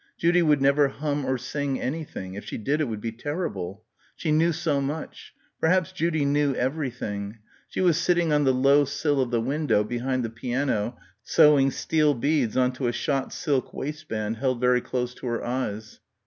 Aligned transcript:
Judy 0.17 0.41
would 0.41 0.63
never 0.63 0.87
hum 0.87 1.23
or 1.25 1.37
sing 1.37 1.79
anything. 1.79 2.33
If 2.33 2.43
she 2.43 2.57
did, 2.57 2.81
it 2.81 2.85
would 2.87 3.01
be 3.01 3.11
terrible. 3.11 3.83
She 4.15 4.31
knew 4.31 4.51
so 4.51 4.81
much. 4.81 5.35
Perhaps 5.59 5.91
Judy 5.91 6.25
knew 6.25 6.55
everything. 6.55 7.37
She 7.67 7.81
was 7.81 7.99
sitting 7.99 8.33
on 8.33 8.43
the 8.43 8.51
low 8.51 8.83
sill 8.83 9.21
of 9.21 9.29
the 9.29 9.39
window 9.39 9.83
behind 9.83 10.25
the 10.25 10.31
piano 10.31 10.97
sewing 11.21 11.69
steel 11.69 12.15
beads 12.15 12.57
on 12.57 12.71
to 12.73 12.87
a 12.87 12.91
shot 12.91 13.31
silk 13.31 13.75
waistband 13.75 14.37
held 14.37 14.59
very 14.59 14.81
close 14.81 15.13
to 15.13 15.27
her 15.27 15.45
eyes. 15.45 15.99